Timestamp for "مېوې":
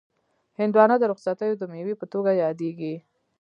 1.71-1.95